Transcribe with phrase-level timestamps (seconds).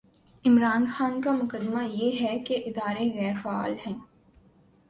[0.45, 3.93] عمران خان کا مقدمہ یہ ہے کہ ادارے غیر فعال ہیں۔